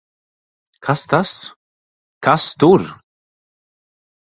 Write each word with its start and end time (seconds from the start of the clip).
Kas 0.87 1.03
tas! 1.11 1.35
Kas 2.29 2.49
tur! 2.65 2.89